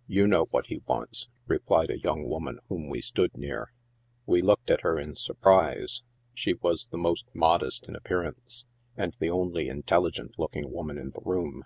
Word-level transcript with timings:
"You 0.16 0.26
know 0.26 0.46
what 0.46 0.68
he 0.68 0.78
wants," 0.86 1.28
replied 1.46 1.90
a 1.90 2.00
young 2.00 2.26
woman 2.26 2.58
whom 2.70 2.88
we 2.88 3.02
stood 3.02 3.36
near. 3.36 3.74
We 4.24 4.40
looked 4.40 4.70
at 4.70 4.80
her 4.80 4.98
in 4.98 5.14
surprise; 5.14 6.02
she 6.32 6.54
was 6.54 6.86
the 6.86 6.96
most 6.96 7.26
modest 7.34 7.84
in 7.86 7.94
appear 7.94 8.22
ance, 8.22 8.64
and 8.96 9.14
the 9.18 9.28
only 9.28 9.68
intelligent 9.68 10.38
looking 10.38 10.72
woman 10.72 10.96
in 10.96 11.10
the 11.10 11.20
room. 11.22 11.64